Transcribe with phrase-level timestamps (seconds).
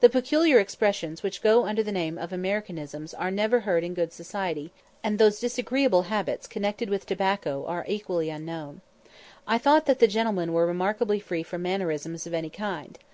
[0.00, 4.12] The peculiar expressions which go under the name of Americanisms are never heard in good
[4.12, 8.82] society, and those disagreeable habits connected with tobacco are equally unknown.
[9.46, 12.98] I thought that the gentlemen were remarkably free from mannerisms of any kind.